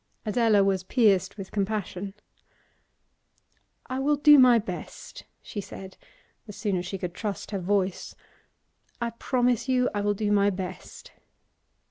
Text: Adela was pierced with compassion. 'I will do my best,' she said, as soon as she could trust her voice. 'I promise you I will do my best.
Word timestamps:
Adela 0.25 0.63
was 0.63 0.81
pierced 0.81 1.37
with 1.37 1.51
compassion. 1.51 2.15
'I 3.85 3.99
will 3.99 4.15
do 4.15 4.39
my 4.39 4.57
best,' 4.57 5.25
she 5.43 5.61
said, 5.61 5.95
as 6.47 6.55
soon 6.57 6.75
as 6.75 6.87
she 6.87 6.97
could 6.97 7.13
trust 7.13 7.51
her 7.51 7.59
voice. 7.59 8.15
'I 8.99 9.11
promise 9.19 9.69
you 9.69 9.91
I 9.93 10.01
will 10.01 10.15
do 10.15 10.31
my 10.31 10.49
best. 10.49 11.11